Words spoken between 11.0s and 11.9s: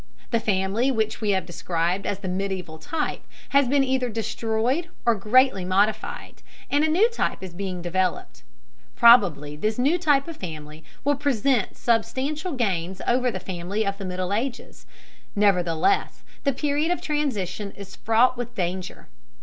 will present